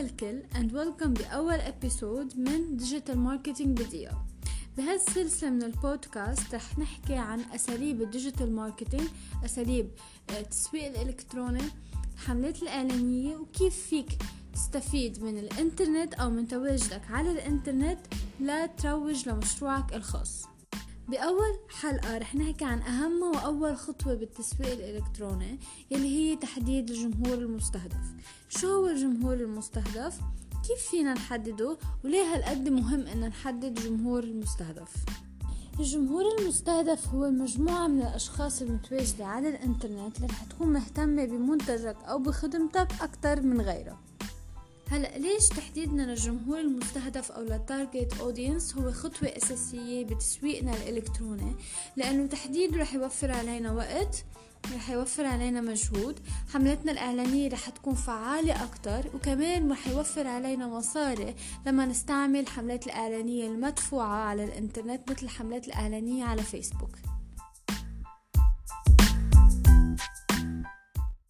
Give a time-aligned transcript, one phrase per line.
[0.00, 4.10] الكل and welcome بأول episode من digital marketing فيديو
[4.76, 9.08] بهالسلسلة من البودكاست رح نحكي عن أساليب ال digital marketing
[9.44, 9.90] أساليب
[10.30, 11.62] التسويق الإلكتروني
[12.14, 14.08] الحملات الإعلانية وكيف فيك
[14.54, 17.98] تستفيد من الإنترنت أو من تواجدك على الإنترنت
[18.40, 20.44] لتروج لمشروعك الخاص.
[21.08, 25.58] بأول حلقة رح نحكي عن أهم وأول خطوة بالتسويق الإلكتروني
[25.90, 27.96] يلي هي تحديد الجمهور المستهدف.
[28.48, 30.20] شو هو الجمهور المستهدف؟
[30.68, 34.94] كيف فينا نحدده؟ وليه هالقد مهم ان نحدد الجمهور المستهدف؟
[35.80, 42.18] الجمهور المستهدف هو مجموعة من الأشخاص المتواجدة على الإنترنت اللي رح تكون مهتمة بمنتجك أو
[42.18, 43.98] بخدمتك أكتر من غيرها
[44.90, 51.56] هلا ليش تحديدنا للجمهور المستهدف أو لل target audience هو خطوة أساسية بتسويقنا الإلكتروني؟
[51.96, 54.24] لأنه تحديده رح يوفر علينا وقت
[54.74, 56.20] رح يوفر علينا مجهود
[56.52, 61.34] حملتنا الإعلانية رح تكون فعالة أكتر وكمان رح يوفر علينا مصاري
[61.66, 66.96] لما نستعمل حملات الإعلانية المدفوعة على الإنترنت مثل الحملات الإعلانية على فيسبوك